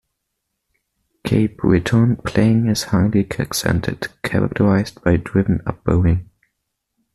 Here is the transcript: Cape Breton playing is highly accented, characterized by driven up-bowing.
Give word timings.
Cape 1.23 1.57
Breton 1.57 2.15
playing 2.15 2.67
is 2.69 2.85
highly 2.85 3.23
accented, 3.39 4.07
characterized 4.23 4.99
by 5.03 5.17
driven 5.17 5.61
up-bowing. 5.67 6.27